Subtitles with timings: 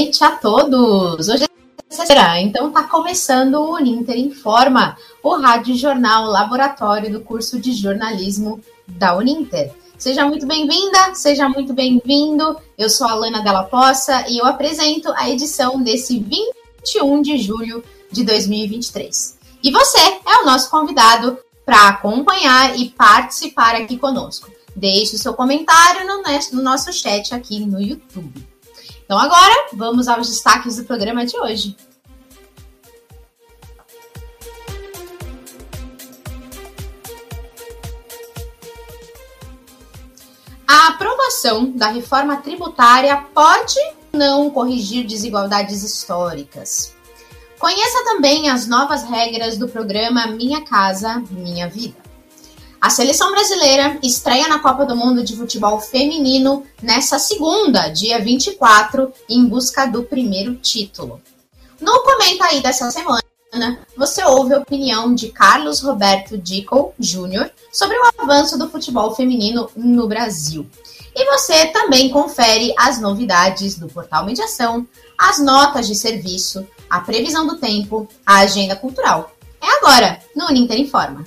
[0.00, 1.28] Noite a todos.
[1.28, 1.48] Hoje é
[1.90, 8.58] sexta-feira, então tá começando o Uninter Informa, o rádio jornal laboratório do curso de jornalismo
[8.88, 9.70] da Uninter.
[9.98, 12.56] Seja muito bem-vinda, seja muito bem-vindo.
[12.78, 17.84] Eu sou a Lana Della Poça e eu apresento a edição desse 21 de julho
[18.10, 19.38] de 2023.
[19.62, 24.50] E você é o nosso convidado para acompanhar e participar aqui conosco.
[24.74, 26.06] Deixe o seu comentário
[26.54, 28.49] no nosso chat aqui no YouTube.
[29.10, 31.76] Então agora vamos aos destaques do programa de hoje.
[40.64, 43.80] A aprovação da reforma tributária pode
[44.12, 46.94] não corrigir desigualdades históricas.
[47.58, 52.09] Conheça também as novas regras do programa Minha Casa Minha Vida.
[52.80, 59.12] A seleção brasileira estreia na Copa do Mundo de Futebol Feminino nessa segunda, dia 24,
[59.28, 61.20] em busca do primeiro título.
[61.78, 63.20] No Comenta aí dessa semana,
[63.94, 67.50] você ouve a opinião de Carlos Roberto Dickel Jr.
[67.70, 70.66] sobre o avanço do futebol feminino no Brasil.
[71.14, 77.46] E você também confere as novidades do portal Mediação, as notas de serviço, a previsão
[77.46, 79.36] do tempo, a agenda cultural.
[79.60, 81.26] É agora, no Uninter Informa.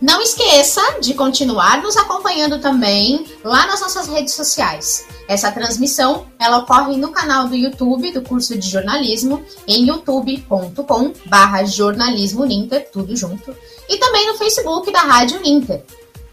[0.00, 5.06] Não esqueça de continuar nos acompanhando também lá nas nossas redes sociais.
[5.26, 12.44] Essa transmissão ela ocorre no canal do YouTube do curso de jornalismo em youtube.com/barra jornalismo
[12.44, 13.56] Ninter, tudo junto,
[13.88, 15.82] e também no Facebook da Rádio Ninter.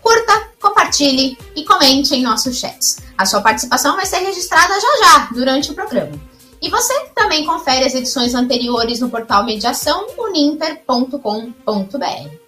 [0.01, 2.97] Curta, compartilhe e comente em nossos chats.
[3.17, 6.19] A sua participação vai ser registrada já já durante o programa.
[6.61, 12.42] E você também confere as edições anteriores no portal mediação uninter.com.br.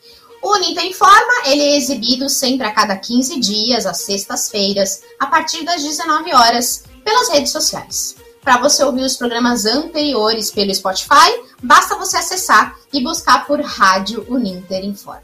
[0.46, 5.66] O Uninter Informa, ele é exibido sempre a cada 15 dias, às sextas-feiras, a partir
[5.66, 8.16] das 19 horas, pelas redes sociais.
[8.44, 14.24] Para você ouvir os programas anteriores pelo Spotify, basta você acessar e buscar por Rádio
[14.30, 15.24] Uninter Informa.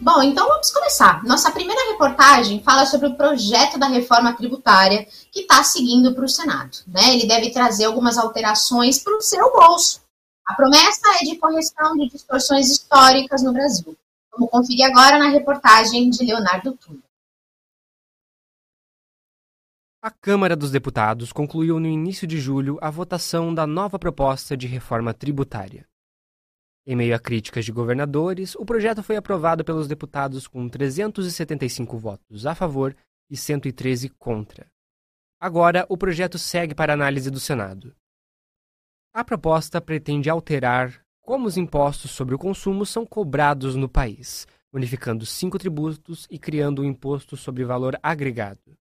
[0.00, 1.22] Bom, então vamos começar.
[1.24, 6.28] Nossa primeira reportagem fala sobre o projeto da reforma tributária que está seguindo para o
[6.30, 6.78] Senado.
[6.86, 7.12] Né?
[7.12, 10.07] Ele deve trazer algumas alterações para o seu bolso.
[10.48, 13.94] A promessa é de correção de distorções históricas no Brasil.
[14.32, 17.02] Vamos conferir agora na reportagem de Leonardo Túlio.
[20.00, 24.66] A Câmara dos Deputados concluiu no início de julho a votação da nova proposta de
[24.66, 25.86] reforma tributária.
[26.86, 32.46] Em meio a críticas de governadores, o projeto foi aprovado pelos deputados com 375 votos
[32.46, 32.96] a favor
[33.28, 34.66] e 113 contra.
[35.38, 37.94] Agora, o projeto segue para análise do Senado.
[39.18, 45.26] A proposta pretende alterar como os impostos sobre o consumo são cobrados no país, unificando
[45.26, 48.78] cinco tributos e criando um imposto sobre valor agregado.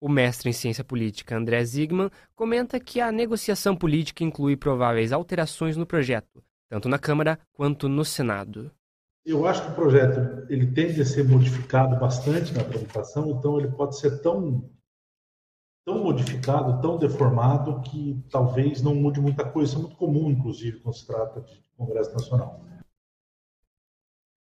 [0.00, 5.76] O mestre em ciência política André Zigman comenta que a negociação política inclui prováveis alterações
[5.76, 8.72] no projeto, tanto na Câmara quanto no Senado.
[9.26, 13.68] Eu acho que o projeto ele tende a ser modificado bastante na tramitação, então ele
[13.72, 14.70] pode ser tão
[15.88, 19.70] tão modificado, tão deformado, que talvez não mude muita coisa.
[19.70, 22.62] Isso é muito comum, inclusive, quando se trata de Congresso Nacional.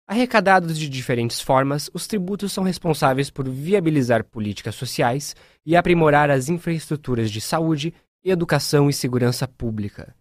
[0.07, 6.47] Arrecadados de diferentes formas, os tributos são responsáveis por viabilizar políticas sociais e aprimorar as
[6.47, 7.93] infraestruturas de saúde,
[8.23, 10.15] educação e segurança pública.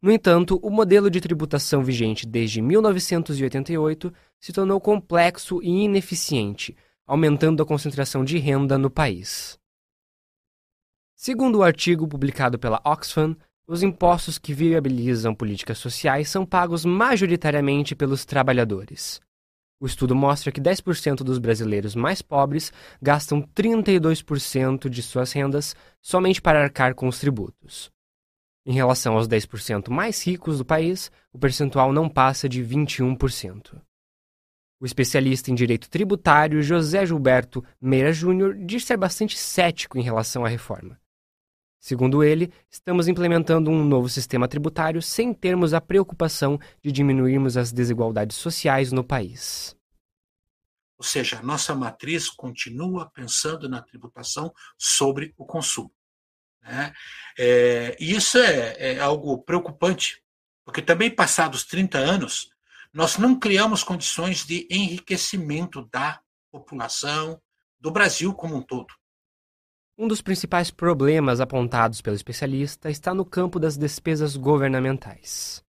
[0.00, 4.10] No entanto, o modelo de tributação vigente desde 1988
[4.40, 6.74] se tornou complexo e ineficiente,
[7.06, 9.60] aumentando a concentração de renda no país.
[11.24, 17.94] Segundo o artigo publicado pela Oxfam, os impostos que viabilizam políticas sociais são pagos majoritariamente
[17.94, 19.20] pelos trabalhadores.
[19.80, 26.42] O estudo mostra que 10% dos brasileiros mais pobres gastam 32% de suas rendas somente
[26.42, 27.88] para arcar com os tributos.
[28.66, 33.80] Em relação aos 10% mais ricos do país, o percentual não passa de 21%.
[34.80, 40.44] O especialista em direito tributário José Gilberto Meira Júnior diz ser bastante cético em relação
[40.44, 41.00] à reforma.
[41.82, 47.72] Segundo ele, estamos implementando um novo sistema tributário sem termos a preocupação de diminuirmos as
[47.72, 49.76] desigualdades sociais no país.
[50.96, 55.92] Ou seja, a nossa matriz continua pensando na tributação sobre o consumo.
[56.62, 56.92] Né?
[57.36, 60.22] É, e isso é, é algo preocupante,
[60.64, 62.48] porque também passados 30 anos,
[62.92, 67.42] nós não criamos condições de enriquecimento da população,
[67.80, 69.01] do Brasil como um todo.
[70.02, 75.62] Um dos principais problemas apontados pelo especialista está no campo das despesas governamentais.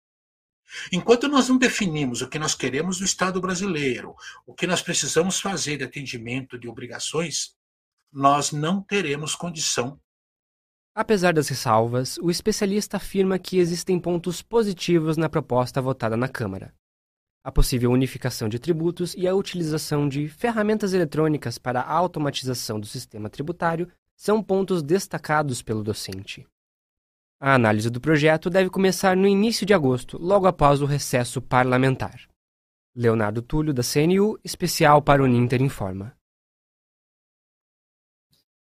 [0.90, 4.14] Enquanto nós não definimos o que nós queremos do Estado brasileiro,
[4.46, 7.54] o que nós precisamos fazer de atendimento de obrigações,
[8.10, 10.00] nós não teremos condição.
[10.94, 16.74] Apesar das ressalvas, o especialista afirma que existem pontos positivos na proposta votada na Câmara.
[17.44, 22.86] A possível unificação de tributos e a utilização de ferramentas eletrônicas para a automatização do
[22.86, 26.46] sistema tributário são pontos destacados pelo docente.
[27.40, 32.28] A análise do projeto deve começar no início de agosto, logo após o recesso parlamentar.
[32.94, 36.14] Leonardo Túlio, da CNU, especial para o Ninter Informa.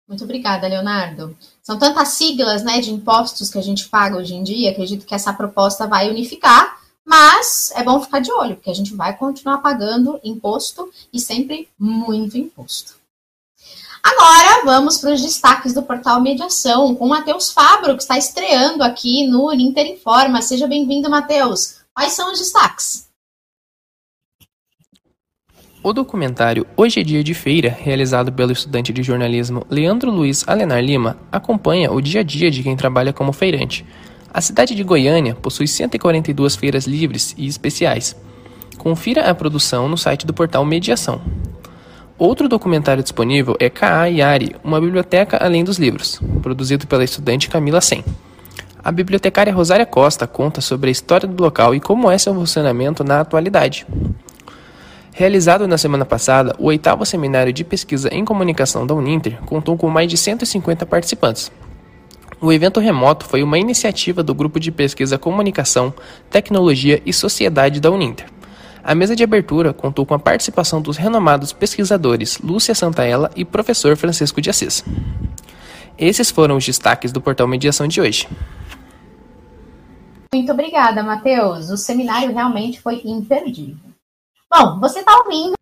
[0.07, 1.37] Muito obrigada, Leonardo.
[1.61, 5.15] São tantas siglas né, de impostos que a gente paga hoje em dia, acredito que
[5.15, 9.59] essa proposta vai unificar, mas é bom ficar de olho, porque a gente vai continuar
[9.59, 13.00] pagando imposto e sempre muito imposto.
[14.03, 19.27] Agora vamos para os destaques do portal Mediação, com Matheus Fabro, que está estreando aqui
[19.27, 20.41] no Inter Informa.
[20.41, 21.81] Seja bem-vindo, Matheus.
[21.93, 23.09] Quais são os destaques?
[25.83, 30.79] O documentário Hoje é Dia de Feira, realizado pelo estudante de jornalismo Leandro Luiz Alenar
[30.79, 33.83] Lima, acompanha o dia a dia de quem trabalha como feirante.
[34.31, 38.15] A cidade de Goiânia possui 142 feiras livres e especiais.
[38.77, 41.19] Confira a produção no site do portal Mediação.
[42.21, 47.81] Outro documentário disponível é Kaa Yari, uma biblioteca além dos livros, produzido pela estudante Camila
[47.81, 48.05] Sen.
[48.83, 53.03] A bibliotecária Rosária Costa conta sobre a história do local e como é seu funcionamento
[53.03, 53.87] na atualidade.
[55.11, 59.89] Realizado na semana passada, o oitavo seminário de pesquisa em comunicação da Uninter contou com
[59.89, 61.51] mais de 150 participantes.
[62.39, 65.91] O evento remoto foi uma iniciativa do Grupo de Pesquisa Comunicação,
[66.29, 68.27] Tecnologia e Sociedade da Uninter.
[68.83, 73.95] A mesa de abertura contou com a participação dos renomados pesquisadores Lúcia Santaella e professor
[73.95, 74.83] Francisco de Assis.
[75.97, 78.27] Esses foram os destaques do portal Mediação de hoje.
[80.33, 81.69] Muito obrigada, Matheus.
[81.69, 83.91] O seminário realmente foi imperdível.
[84.51, 85.53] Bom, você está ouvindo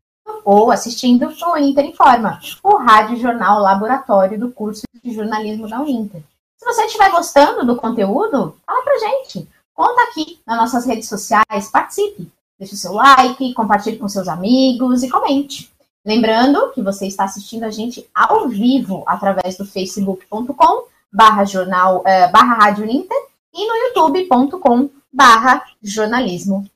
[0.46, 6.24] ou assistindo o Inter Informa, o rádio jornal laboratório do curso de jornalismo da Uninter.
[6.58, 9.48] Se você estiver gostando do conteúdo, fala pra gente.
[9.74, 12.32] Conta aqui nas nossas redes sociais, participe.
[12.60, 15.72] Deixe o seu like, compartilhe com seus amigos e comente.
[16.06, 22.28] Lembrando que você está assistindo a gente ao vivo através do facebook.com barra jornal eh,
[22.28, 23.18] barra rádio Uninter
[23.54, 26.70] e no youtube.com barra jornalismo.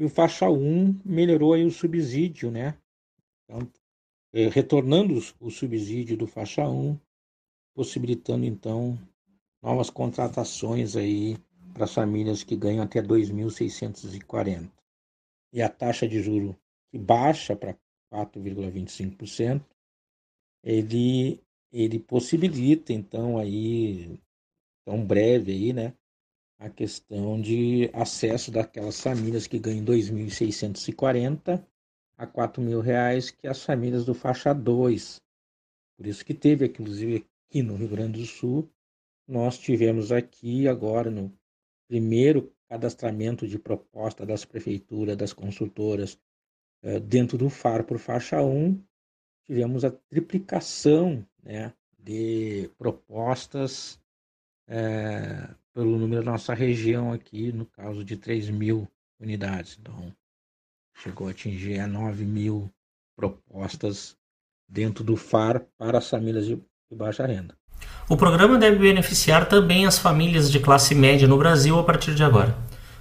[0.00, 2.74] e o faixa 1 melhorou aí o subsídio, né?
[3.44, 3.70] Então,
[4.32, 6.98] é, retornando o subsídio do faixa 1,
[7.74, 8.98] possibilitando então
[9.62, 11.36] novas contratações aí
[11.74, 14.72] para as famílias que ganham até 2.640.
[15.52, 16.56] E a taxa de juro
[16.90, 17.76] que baixa para
[18.10, 19.62] 4,25%,
[20.64, 24.18] ele ele possibilita então aí
[24.84, 25.94] tão breve aí, né,
[26.60, 31.64] a questão de acesso daquelas famílias que ganham 2.640
[32.18, 35.22] a 4 mil reais, que as famílias do faixa 2.
[35.96, 38.70] Por isso que teve, inclusive aqui no Rio Grande do Sul,
[39.26, 41.32] nós tivemos aqui agora no
[41.88, 46.18] primeiro cadastramento de proposta das prefeituras, das consultoras,
[46.82, 48.78] eh, dentro do FAR por faixa 1,
[49.46, 53.98] tivemos a triplicação né, de propostas
[54.68, 58.86] é, pelo número da nossa região aqui, no caso de 3 mil
[59.18, 59.78] unidades.
[59.80, 60.12] Então,
[60.94, 62.70] chegou a atingir a 9 mil
[63.16, 64.14] propostas
[64.68, 66.60] dentro do FAR para as famílias de,
[66.92, 67.54] baixa renda.
[68.10, 72.22] O programa deve beneficiar também as famílias de classe média no Brasil a partir de
[72.22, 72.54] agora.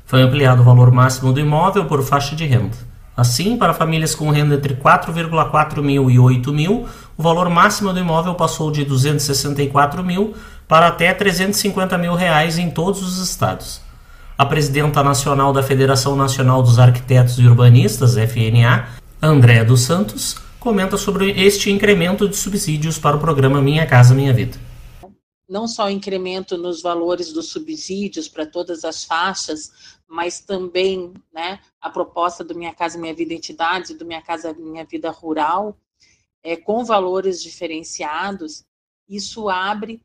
[0.06, 2.78] Foi ampliado o valor máximo do imóvel por faixa de renda.
[3.18, 8.00] Assim, para famílias com renda entre 4,4 mil e 8 mil, o valor máximo do
[8.00, 10.34] imóvel passou de 264 mil
[10.70, 13.82] para até 350 mil reais em todos os estados.
[14.38, 18.88] A presidenta nacional da Federação Nacional dos Arquitetos e Urbanistas, FNA,
[19.20, 24.32] Andréa dos Santos, comenta sobre este incremento de subsídios para o programa Minha Casa Minha
[24.32, 24.60] Vida.
[25.50, 29.72] Não só o incremento nos valores dos subsídios para todas as faixas,
[30.08, 34.54] mas também né, a proposta do Minha Casa Minha Vida Entidades e do Minha Casa
[34.54, 35.76] Minha Vida Rural,
[36.44, 38.64] é, com valores diferenciados,
[39.10, 40.00] isso abre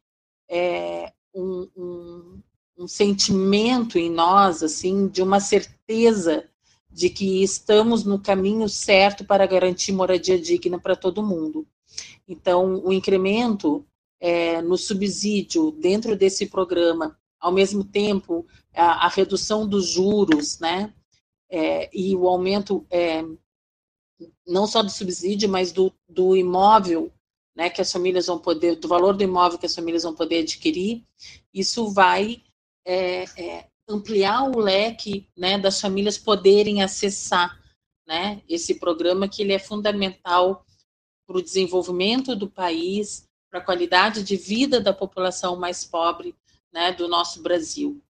[0.49, 2.43] é, um, um,
[2.79, 6.49] um sentimento em nós, assim, de uma certeza
[6.91, 11.67] de que estamos no caminho certo para garantir moradia digna para todo mundo.
[12.27, 13.85] Então, o incremento
[14.21, 20.95] é, no subsídio dentro desse programa, ao mesmo tempo, a, a redução dos juros, né,
[21.51, 23.25] é, e o aumento é,
[24.47, 27.13] não só do subsídio, mas do, do imóvel,
[27.55, 30.41] né, que as famílias vão poder, do valor do imóvel que as famílias vão poder
[30.41, 31.05] adquirir,
[31.53, 32.43] isso vai
[32.85, 37.59] é, é, ampliar o leque né, das famílias poderem acessar
[38.07, 40.65] né, esse programa que ele é fundamental
[41.27, 46.35] para o desenvolvimento do país, para a qualidade de vida da população mais pobre
[46.73, 48.01] né, do nosso Brasil.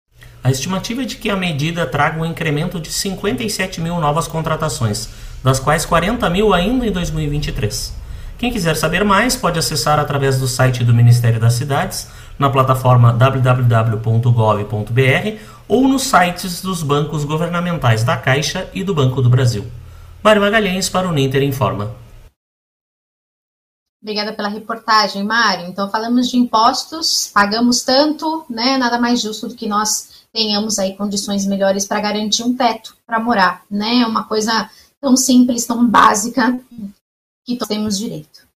[0.43, 5.09] A estimativa é de que a medida traga um incremento de 57 mil novas contratações,
[5.43, 8.04] das quais 40 mil ainda em 2023.
[8.39, 13.13] Quem quiser saber mais pode acessar através do site do Ministério das Cidades na plataforma
[13.13, 14.29] www.gov.br
[15.69, 19.65] ou nos sites dos bancos governamentais da Caixa e do Banco do Brasil.
[20.23, 21.95] Mário Magalhães para o Ninter Informa.
[24.03, 25.67] Obrigada pela reportagem, Mário.
[25.67, 28.77] Então, falamos de impostos, pagamos tanto, né?
[28.77, 33.19] Nada mais justo do que nós tenhamos aí condições melhores para garantir um teto para
[33.19, 34.01] morar, né?
[34.01, 34.69] É uma coisa
[35.01, 36.61] tão simples, tão básica,
[37.45, 38.49] que todos temos direito.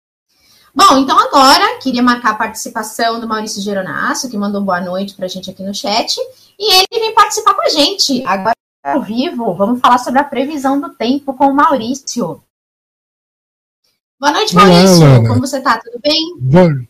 [0.73, 5.25] Bom, então agora queria marcar a participação do Maurício Geronasso, que mandou boa noite para
[5.25, 6.15] a gente aqui no chat,
[6.59, 8.53] e ele vem participar com a gente agora
[8.85, 9.55] ao vivo.
[9.55, 12.43] Vamos falar sobre a previsão do tempo com o Maurício.
[14.19, 15.03] Boa noite, Maurício.
[15.03, 15.79] Olá, Como você está?
[15.79, 16.37] Tudo bem?
[16.39, 16.87] Boa,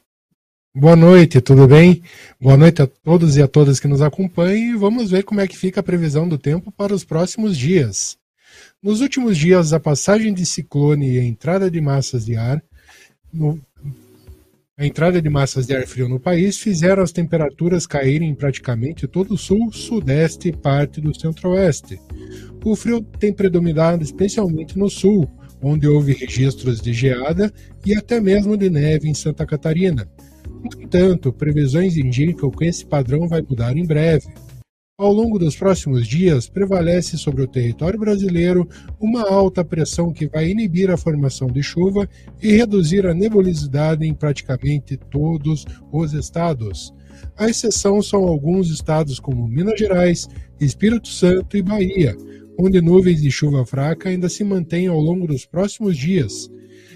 [0.75, 2.03] boa noite, tudo bem?
[2.39, 5.47] Boa noite a todos e a todas que nos acompanham e vamos ver como é
[5.47, 8.17] que fica a previsão do tempo para os próximos dias.
[8.81, 12.63] Nos últimos dias, a passagem de ciclone e a entrada de massas de ar
[13.33, 13.59] no,
[14.77, 19.07] a entrada de massas de ar frio no país fizeram as temperaturas caírem em praticamente
[19.07, 21.99] todo o sul, sudeste e parte do centro-oeste.
[22.63, 25.27] O frio tem predominado especialmente no sul,
[25.59, 27.51] onde houve registros de geada
[27.83, 30.07] e até mesmo de neve em Santa Catarina.
[30.45, 34.27] No entanto, previsões indicam que esse padrão vai mudar em breve.
[34.99, 38.67] Ao longo dos próximos dias, prevalece sobre o território brasileiro
[38.99, 42.09] uma alta pressão que vai inibir a formação de chuva
[42.41, 46.91] e reduzir a nebulosidade em praticamente todos os estados.
[47.37, 50.27] A exceção são alguns estados como Minas Gerais,
[50.59, 52.17] Espírito Santo e Bahia,
[52.57, 56.49] onde nuvens de chuva fraca ainda se mantêm ao longo dos próximos dias,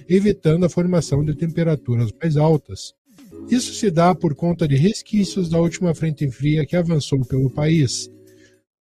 [0.10, 2.96] evitando a formação de temperaturas mais altas.
[3.50, 8.10] Isso se dá por conta de resquícios da última frente fria que avançou pelo país.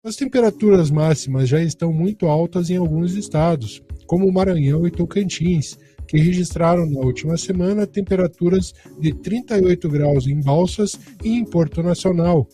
[0.03, 5.77] As temperaturas máximas já estão muito altas em alguns estados, como Maranhão e Tocantins,
[6.09, 12.49] que registraram na última semana temperaturas de 38 graus em Balsas e em Porto Nacional.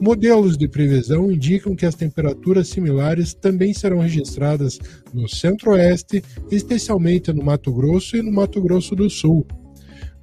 [0.00, 4.78] Modelos de previsão indicam que as temperaturas similares também serão registradas
[5.14, 9.46] no Centro-Oeste, especialmente no Mato Grosso e no Mato Grosso do Sul.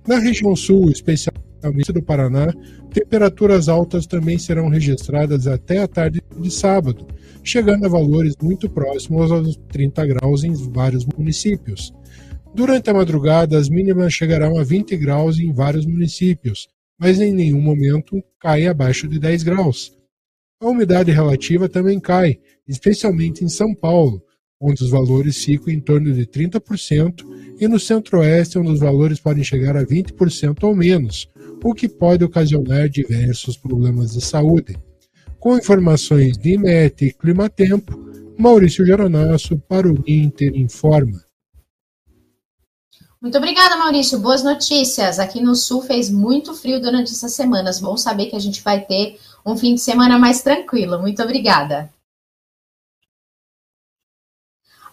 [0.09, 2.51] Na região sul, especialmente do Paraná,
[2.91, 7.05] temperaturas altas também serão registradas até a tarde de sábado,
[7.43, 11.93] chegando a valores muito próximos aos 30 graus em vários municípios.
[12.55, 16.67] Durante a madrugada, as mínimas chegarão a 20 graus em vários municípios,
[16.99, 19.95] mas em nenhum momento cai abaixo de 10 graus.
[20.59, 24.23] A umidade relativa também cai, especialmente em São Paulo,
[24.61, 27.23] onde os valores ficam em torno de 30%,
[27.59, 31.29] e no centro-oeste, onde os valores podem chegar a 20% ou menos,
[31.63, 34.77] o que pode ocasionar diversos problemas de saúde.
[35.39, 37.97] Com informações de IMET e Climatempo,
[38.37, 41.23] Maurício Geronasso para o Inter Informa.
[43.21, 44.19] Muito obrigada, Maurício.
[44.19, 45.19] Boas notícias.
[45.19, 47.81] Aqui no Sul fez muito frio durante essas semanas.
[47.81, 51.01] Bom saber que a gente vai ter um fim de semana mais tranquilo.
[51.01, 51.89] Muito obrigada.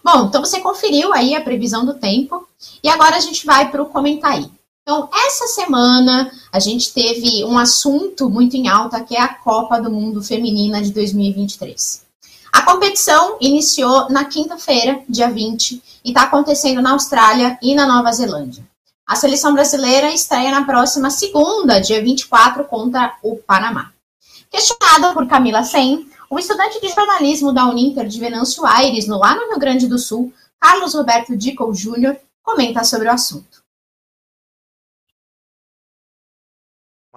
[0.03, 2.47] Bom, então você conferiu aí a previsão do tempo
[2.83, 4.49] e agora a gente vai para o comentário.
[4.87, 9.81] Então, essa semana a gente teve um assunto muito em alta que é a Copa
[9.81, 12.05] do Mundo Feminina de 2023.
[12.53, 18.11] A competição iniciou na quinta-feira, dia 20, e está acontecendo na Austrália e na Nova
[18.13, 18.65] Zelândia.
[19.05, 23.91] A seleção brasileira estreia na próxima segunda, dia 24, contra o Panamá.
[24.49, 29.35] Questionada por Camila Sen, o estudante de jornalismo da Uninter de Venâncio Aires, no lá
[29.35, 33.56] no Rio Grande do Sul, Carlos Roberto Dickel Júnior, comenta sobre o assunto.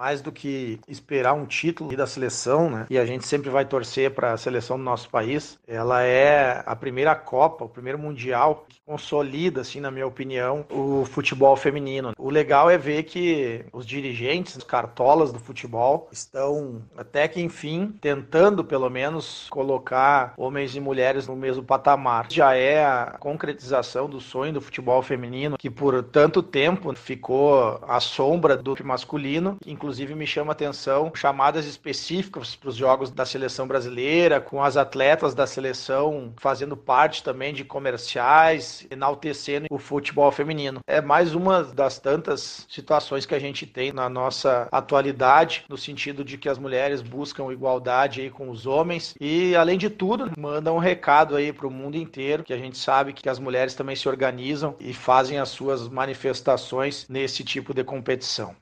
[0.01, 2.87] Mais do que esperar um título da seleção, né?
[2.89, 5.59] E a gente sempre vai torcer para a seleção do nosso país.
[5.67, 11.05] Ela é a primeira Copa, o primeiro mundial que consolida, assim, na minha opinião, o
[11.05, 12.13] futebol feminino.
[12.17, 17.93] O legal é ver que os dirigentes, os cartolas do futebol estão até que enfim
[18.01, 22.25] tentando pelo menos colocar homens e mulheres no mesmo patamar.
[22.31, 27.99] Já é a concretização do sonho do futebol feminino que por tanto tempo ficou à
[27.99, 33.67] sombra do masculino, inclusive Inclusive, me chama atenção chamadas específicas para os jogos da seleção
[33.67, 40.79] brasileira, com as atletas da seleção fazendo parte também de comerciais, enaltecendo o futebol feminino.
[40.87, 46.23] É mais uma das tantas situações que a gente tem na nossa atualidade, no sentido
[46.23, 50.77] de que as mulheres buscam igualdade aí com os homens e, além de tudo, mandam
[50.77, 53.97] um recado aí para o mundo inteiro, que a gente sabe que as mulheres também
[53.97, 58.55] se organizam e fazem as suas manifestações nesse tipo de competição.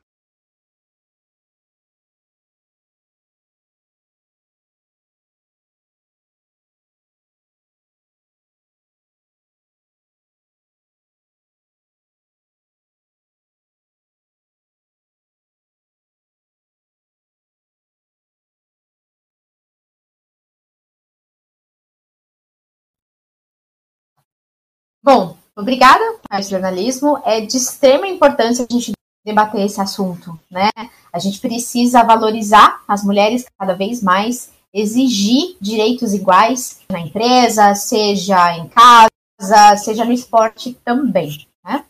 [25.02, 27.20] Bom, obrigada ao jornalismo.
[27.24, 28.92] É de extrema importância a gente
[29.24, 30.70] debater esse assunto, né?
[31.12, 38.56] A gente precisa valorizar as mulheres cada vez mais, exigir direitos iguais na empresa, seja
[38.56, 41.84] em casa, seja no esporte também, né?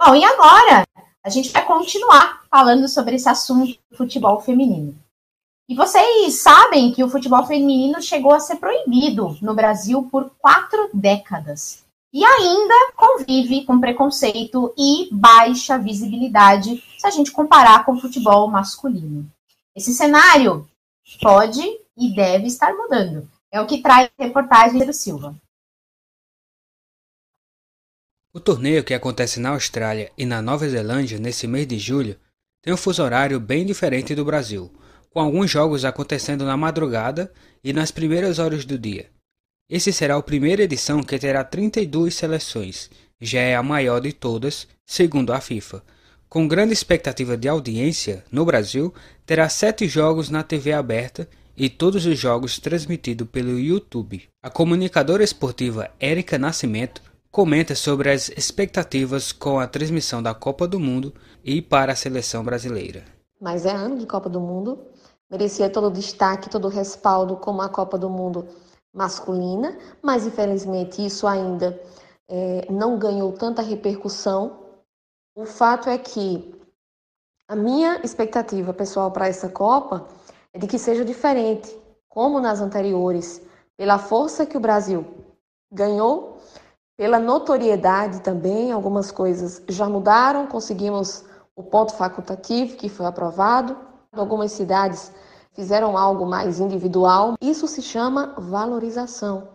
[0.00, 0.84] Bom, e agora
[1.24, 4.96] a gente vai continuar falando sobre esse assunto do futebol feminino.
[5.68, 10.88] E vocês sabem que o futebol feminino chegou a ser proibido no Brasil por quatro
[10.94, 11.84] décadas.
[12.12, 18.48] E ainda convive com preconceito e baixa visibilidade se a gente comparar com o futebol
[18.48, 19.28] masculino.
[19.74, 20.68] Esse cenário
[21.20, 21.60] pode
[21.96, 23.28] e deve estar mudando.
[23.50, 25.34] É o que traz a reportagem do Silva.
[28.32, 32.16] O torneio que acontece na Austrália e na Nova Zelândia nesse mês de julho
[32.62, 34.70] tem um fuso horário bem diferente do Brasil
[35.16, 37.32] com alguns jogos acontecendo na madrugada
[37.64, 39.06] e nas primeiras horas do dia.
[39.66, 44.68] Esse será a primeira edição que terá 32 seleções, já é a maior de todas,
[44.84, 45.82] segundo a FIFA.
[46.28, 48.92] Com grande expectativa de audiência, no Brasil,
[49.24, 51.26] terá sete jogos na TV aberta
[51.56, 54.22] e todos os jogos transmitidos pelo YouTube.
[54.42, 57.00] A comunicadora esportiva Érica Nascimento
[57.30, 62.44] comenta sobre as expectativas com a transmissão da Copa do Mundo e para a seleção
[62.44, 63.16] brasileira.
[63.40, 64.78] Mas é ano de Copa do Mundo
[65.30, 68.46] merecia todo o destaque, todo o respaldo como a Copa do Mundo
[68.94, 71.78] masculina, mas infelizmente isso ainda
[72.28, 74.60] é, não ganhou tanta repercussão.
[75.36, 76.54] O fato é que
[77.48, 80.08] a minha expectativa pessoal para essa Copa
[80.52, 83.42] é de que seja diferente, como nas anteriores,
[83.76, 85.04] pela força que o Brasil
[85.70, 86.40] ganhou,
[86.96, 93.76] pela notoriedade também, algumas coisas já mudaram, conseguimos o ponto facultativo que foi aprovado,
[94.20, 95.12] Algumas cidades
[95.52, 97.34] fizeram algo mais individual.
[97.40, 99.48] Isso se chama valorização.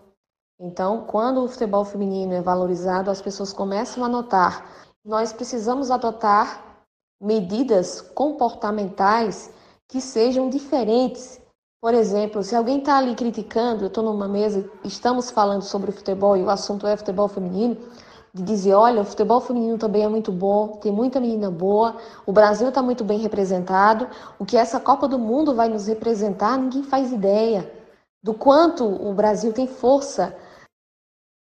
[0.60, 4.69] Então, quando o futebol feminino é valorizado, as pessoas começam a notar.
[5.04, 6.86] Nós precisamos adotar
[7.19, 9.52] medidas comportamentais
[9.88, 11.41] que sejam diferentes.
[11.82, 16.38] Por exemplo, se alguém está ali criticando, eu estou numa mesa, estamos falando sobre futebol
[16.38, 17.76] e o assunto é futebol feminino,
[18.34, 22.32] de dizer, olha, o futebol feminino também é muito bom, tem muita menina boa, o
[22.32, 24.08] Brasil está muito bem representado,
[24.39, 27.70] o que essa Copa do Mundo vai nos representar, ninguém faz ideia
[28.24, 30.36] do quanto o Brasil tem força.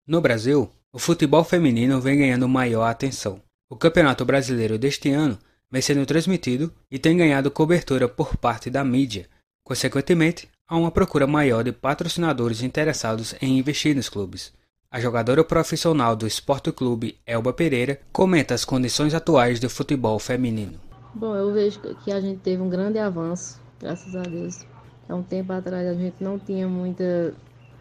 [0.06, 3.41] No Brasil, o futebol feminino vem ganhando maior atenção.
[3.69, 5.38] O Campeonato Brasileiro deste ano
[5.72, 9.28] vem sendo transmitido e tem ganhado cobertura por parte da mídia.
[9.63, 14.52] Consequentemente, há uma procura maior de patrocinadores interessados em investir nos clubes.
[14.93, 20.73] A jogadora profissional do Esporte Clube, Elba Pereira, comenta as condições atuais do futebol feminino.
[21.15, 24.63] Bom, eu vejo que a gente teve um grande avanço, graças a Deus.
[25.10, 27.34] Há um tempo atrás a gente não tinha muita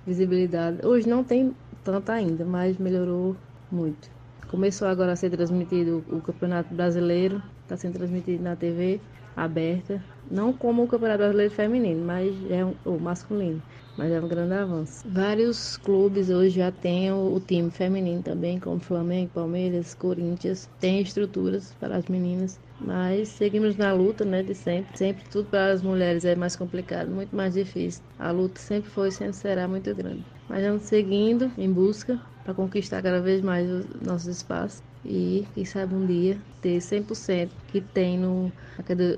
[0.07, 0.87] visibilidade.
[0.87, 3.37] Hoje não tem tanta ainda, mas melhorou
[3.70, 4.09] muito.
[4.48, 9.03] Começou agora a ser transmitido o Campeonato Brasileiro, está sendo transmitido na TV
[9.37, 13.62] aberta, não como o Campeonato Brasileiro Feminino, mas é o masculino,
[13.96, 15.02] mas é um grande avanço.
[15.09, 21.00] Vários clubes hoje já têm o, o time feminino também, como Flamengo, Palmeiras, Corinthians, tem
[21.00, 24.96] estruturas para as meninas, mas seguimos na luta, né, de sempre.
[24.96, 28.02] Sempre tudo para as mulheres é mais complicado, muito mais difícil.
[28.18, 30.24] A luta sempre foi e sempre será muito grande.
[30.48, 35.65] Mas vamos seguindo em busca para conquistar cada vez mais os nossos espaços e, quem
[35.65, 38.53] sabe, um dia ter 100% que tem no,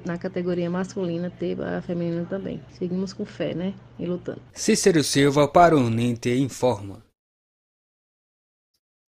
[0.05, 2.61] na categoria masculina, ter a feminina também.
[2.79, 3.75] Seguimos com fé, né?
[3.99, 4.41] E lutando.
[4.53, 7.05] Cícero Silva para o Ninte Informa.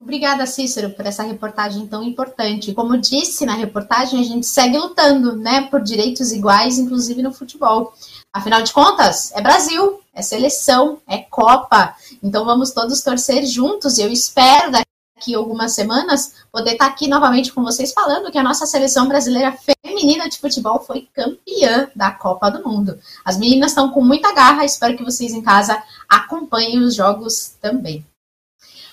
[0.01, 2.73] Obrigada, Cícero, por essa reportagem tão importante.
[2.73, 7.93] Como disse na reportagem, a gente segue lutando, né, por direitos iguais, inclusive no futebol.
[8.33, 11.95] Afinal de contas, é Brasil, é seleção, é Copa.
[12.21, 13.97] Então vamos todos torcer juntos.
[13.97, 14.92] E eu espero daqui
[15.35, 20.27] algumas semanas poder estar aqui novamente com vocês falando que a nossa seleção brasileira feminina
[20.27, 22.99] de futebol foi campeã da Copa do Mundo.
[23.23, 24.65] As meninas estão com muita garra.
[24.65, 28.05] Espero que vocês em casa acompanhem os jogos também.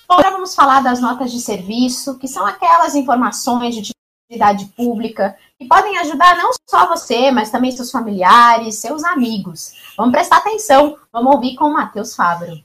[0.09, 3.93] Agora vamos falar das notas de serviço, que são aquelas informações de
[4.31, 9.73] utilidade pública que podem ajudar não só você, mas também seus familiares, seus amigos.
[9.97, 12.61] Vamos prestar atenção, vamos ouvir com o Matheus Fabro.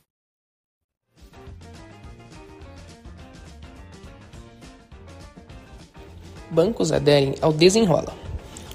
[6.55, 8.15] Bancos aderem ao Desenrola,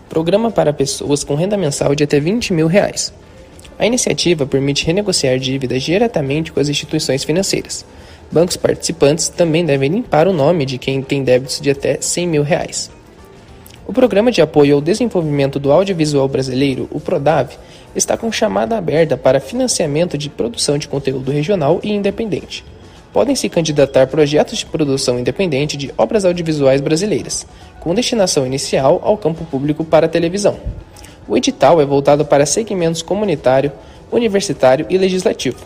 [0.09, 3.13] programa para pessoas com renda mensal de até 20 mil reais.
[3.79, 7.85] A iniciativa permite renegociar dívidas diretamente com as instituições financeiras
[8.33, 12.43] Bancos participantes também devem limpar o nome de quem tem débitos de até 100 mil
[12.45, 12.89] reais.
[13.85, 17.57] O Programa de Apoio ao Desenvolvimento do Audiovisual Brasileiro, o PRODAV,
[17.97, 22.65] está com chamada aberta para financiamento de produção de conteúdo regional e independente.
[23.13, 27.45] Podem se candidatar projetos de produção independente de obras audiovisuais brasileiras,
[27.81, 30.59] com destinação inicial ao campo público para televisão.
[31.27, 33.73] O edital é voltado para segmentos comunitário,
[34.13, 35.59] universitário e legislativo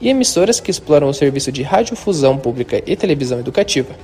[0.00, 3.94] e emissoras que exploram o serviço de radiodifusão pública e televisão educativa.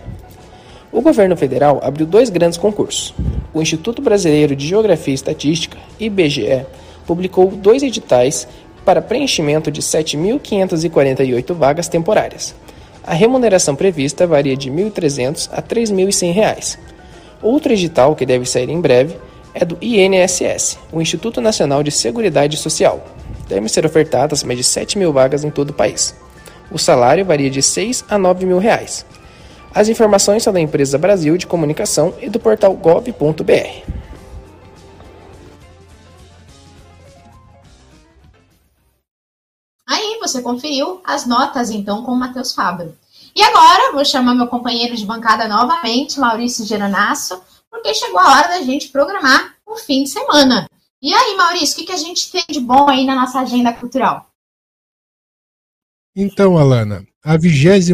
[0.91, 3.13] O governo federal abriu dois grandes concursos.
[3.53, 6.65] O Instituto Brasileiro de Geografia e Estatística, IBGE,
[7.05, 8.47] publicou dois editais
[8.85, 12.55] para preenchimento de 7.548 vagas temporárias.
[13.03, 16.77] A remuneração prevista varia de R$ 1.300 a R$ 3.100.
[17.41, 19.17] Outro edital que deve sair em breve
[19.53, 23.03] é do INSS, o Instituto Nacional de Seguridade Social.
[23.47, 26.15] Devem ser ofertadas mais de 7 mil vagas em todo o país.
[26.71, 29.05] O salário varia de 6 a 9 mil reais.
[29.73, 34.01] As informações são da empresa Brasil de Comunicação e do portal gov.br.
[40.21, 42.95] você conferiu as notas, então, com o Matheus Fabro.
[43.35, 48.47] E agora, vou chamar meu companheiro de bancada novamente, Maurício Geronasso, porque chegou a hora
[48.49, 50.67] da gente programar o fim de semana.
[51.01, 54.27] E aí, Maurício, o que, a gente tem de bom aí na nossa agenda cultural?
[56.15, 57.89] Então, Alana, a 22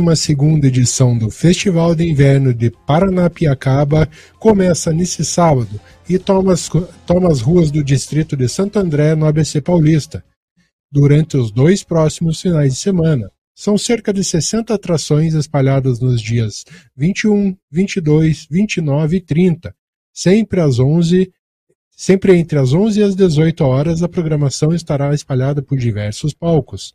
[0.63, 4.09] edição do Festival de Inverno de Paranapiacaba
[4.39, 6.67] começa nesse sábado e toma as,
[7.05, 10.23] toma as ruas do distrito de Santo André, no ABC Paulista,
[10.91, 13.32] durante os dois próximos finais de semana.
[13.56, 16.63] São cerca de 60 atrações espalhadas nos dias
[16.95, 19.76] 21, 22, 29 e 30,
[20.13, 21.32] sempre às 11
[22.00, 26.93] Sempre entre as 11 e as 18 horas, a programação estará espalhada por diversos palcos.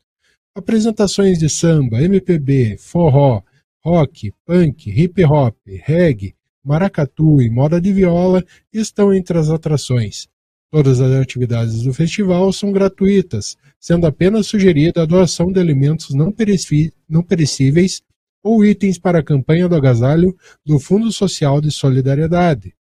[0.54, 3.42] Apresentações de samba, MPB, forró,
[3.84, 10.28] rock, punk, hip hop, reggae, maracatu e moda de viola estão entre as atrações.
[10.72, 16.34] Todas as atividades do festival são gratuitas, sendo apenas sugerida a doação de alimentos não,
[17.06, 18.00] não perecíveis
[18.42, 22.74] ou itens para a campanha do agasalho do Fundo Social de Solidariedade.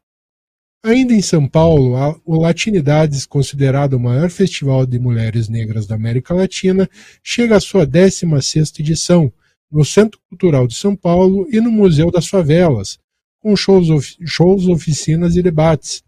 [0.85, 6.33] Ainda em São Paulo, o Latinidades, considerado o maior festival de mulheres negras da América
[6.33, 6.89] Latina,
[7.21, 9.33] chega à sua 16ª edição,
[9.69, 12.99] no Centro Cultural de São Paulo e no Museu das Favelas,
[13.43, 16.01] com shows, shows oficinas e debates.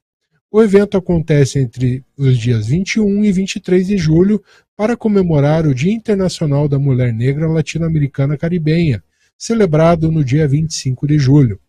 [0.50, 4.42] O evento acontece entre os dias 21 e 23 de julho
[4.78, 9.04] para comemorar o Dia Internacional da Mulher Negra Latino-Americana Caribenha,
[9.38, 11.60] celebrado no dia 25 de julho.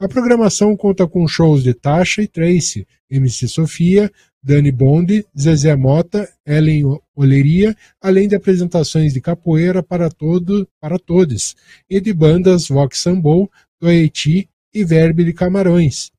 [0.00, 4.10] A programação conta com shows de Tasha e Tracy, MC Sofia,
[4.42, 11.54] Dani Bond, Zezé Mota, Ellen Oleria, além de apresentações de capoeira para, todo, para todos
[11.88, 13.48] e de bandas Vox Sambou,
[13.80, 16.10] do Haiti e Verbe de Camarões.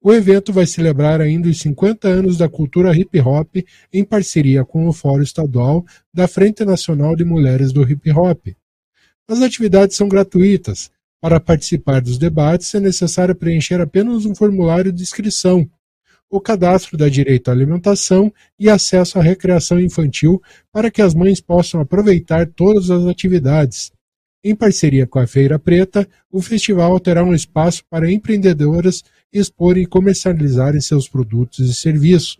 [0.00, 3.56] O evento vai celebrar ainda os 50 anos da cultura hip hop
[3.92, 8.48] em parceria com o Fórum Estadual da Frente Nacional de Mulheres do Hip Hop.
[9.26, 10.92] As atividades são gratuitas.
[11.20, 15.68] Para participar dos debates é necessário preencher apenas um formulário de inscrição.
[16.30, 21.40] O cadastro dá direito à alimentação e acesso à recreação infantil para que as mães
[21.40, 23.93] possam aproveitar todas as atividades.
[24.46, 29.02] Em parceria com a Feira Preta, o festival terá um espaço para empreendedoras
[29.32, 32.38] exporem e comercializarem seus produtos e serviços.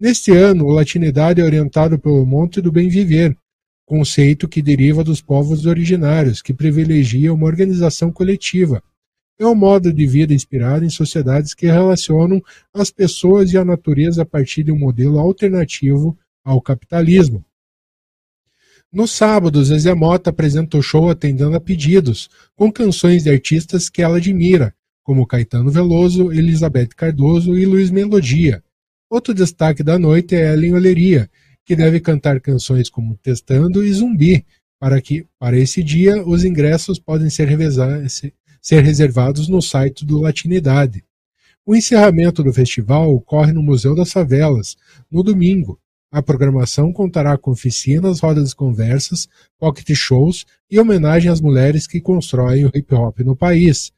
[0.00, 3.36] Neste ano, o Latinidade é orientado pelo Monte do Bem Viver,
[3.84, 8.82] conceito que deriva dos povos originários, que privilegia uma organização coletiva.
[9.38, 14.22] É um modo de vida inspirado em sociedades que relacionam as pessoas e a natureza
[14.22, 17.44] a partir de um modelo alternativo ao capitalismo.
[18.90, 24.00] No sábado, Zezé Mota apresenta o show atendendo a pedidos, com canções de artistas que
[24.00, 28.62] ela admira, como Caetano Veloso, Elizabeth Cardoso e Luiz Melodia.
[29.10, 31.30] Outro destaque da noite é Ellen Oleria,
[31.66, 34.44] que deve cantar canções como Testando e Zumbi.
[34.80, 37.48] Para, que, para esse dia, os ingressos podem ser,
[38.62, 41.04] ser reservados no site do Latinidade.
[41.66, 44.76] O encerramento do festival ocorre no Museu das Favelas,
[45.10, 45.78] no domingo.
[46.10, 52.00] A programação contará com oficinas, rodas de conversas, pocket shows e homenagem às mulheres que
[52.00, 53.92] constroem o hip hop no país.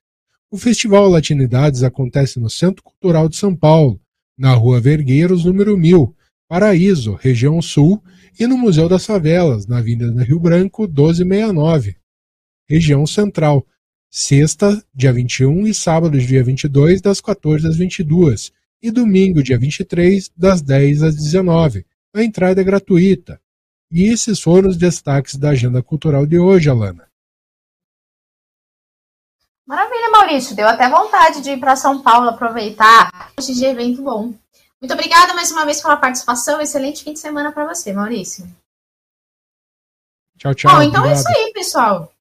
[0.51, 4.01] O Festival Latinidades acontece no Centro Cultural de São Paulo,
[4.37, 6.12] na Rua Vergueiros, número 1000,
[6.49, 8.03] Paraíso, região sul,
[8.38, 11.94] e no Museu das Favelas, na Avenida Rio Branco, 1269,
[12.68, 13.64] região central,
[14.11, 18.51] sexta, dia 21 e sábado, dia 22, das 14 às 22,
[18.83, 21.85] e domingo, dia 23, das 10 às 19.
[22.14, 23.40] A entrada é gratuita.
[23.90, 27.09] E esses foram os destaques da agenda cultural de hoje, Alana.
[29.66, 30.55] Maravilha, Maurício.
[30.57, 34.35] Deu até vontade de ir para São Paulo aproveitar este evento bom.
[34.81, 36.61] Muito obrigada mais uma vez pela participação.
[36.61, 38.49] Excelente fim de semana para você, Maurício.
[40.38, 40.73] Tchau, tchau.
[40.73, 41.18] Bom, então obrigado.
[41.18, 42.12] é isso aí, pessoal.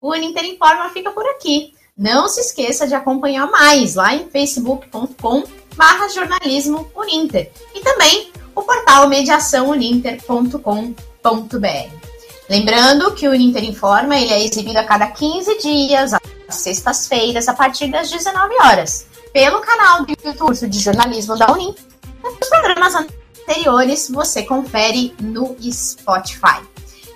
[0.00, 1.74] O Uninter Informa fica por aqui.
[1.96, 5.44] Não se esqueça de acompanhar mais lá em facebook.com
[5.76, 12.00] barra jornalismo Uninter e também o portal mediaçãouninter.com.br.
[12.48, 16.20] Lembrando que o Uninter Informa ele é exibido a cada 15 dias, às
[16.54, 21.90] sextas-feiras, a partir das 19 horas, pelo canal do curso de jornalismo da Uninter
[22.22, 26.60] os programas anteriores você confere no Spotify.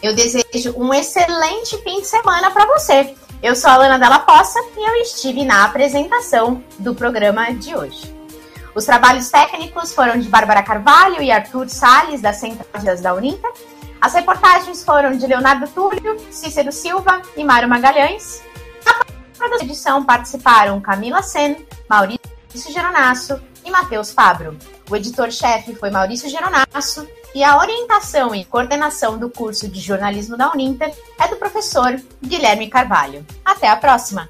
[0.02, 3.14] Eu desejo um excelente fim de semana para você.
[3.42, 8.13] Eu sou a Lana Della Poça e eu estive na apresentação do programa de hoje.
[8.74, 13.52] Os trabalhos técnicos foram de Bárbara Carvalho e Arthur Salles, das Centrais da Uninter.
[14.00, 18.42] As reportagens foram de Leonardo Túlio, Cícero Silva e Mário Magalhães.
[19.38, 22.20] Na edição participaram Camila Sen, Maurício
[22.72, 24.58] Geronasso e Matheus Fabro.
[24.90, 30.50] O editor-chefe foi Maurício Geronasso e a orientação e coordenação do curso de jornalismo da
[30.52, 33.24] Uninter é do professor Guilherme Carvalho.
[33.44, 34.28] Até a próxima!